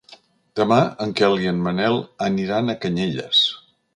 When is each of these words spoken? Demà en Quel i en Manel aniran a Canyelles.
Demà 0.59 0.77
en 1.05 1.11
Quel 1.19 1.37
i 1.43 1.51
en 1.51 1.59
Manel 1.67 2.01
aniran 2.31 2.75
a 2.75 2.79
Canyelles. 2.87 3.45